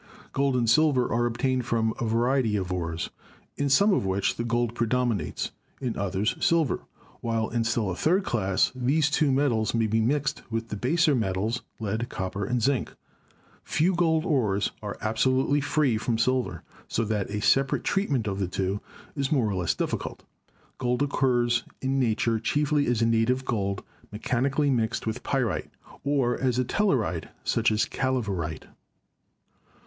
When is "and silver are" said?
0.55-1.27